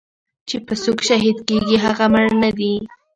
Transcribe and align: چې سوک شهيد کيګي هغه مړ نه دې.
چې 0.47 0.55
سوک 0.83 0.99
شهيد 1.09 1.37
کيګي 1.47 1.77
هغه 1.85 2.05
مړ 2.13 2.27
نه 2.41 2.49
دې. 2.57 2.73